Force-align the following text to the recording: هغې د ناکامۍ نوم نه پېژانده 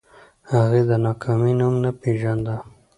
هغې 0.51 0.81
د 0.89 0.91
ناکامۍ 1.05 1.53
نوم 1.59 1.73
نه 1.83 1.91
پېژانده 2.01 2.55